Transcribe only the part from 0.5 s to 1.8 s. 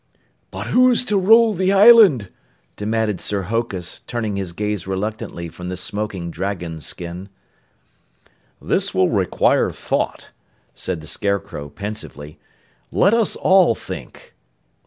who's to rule the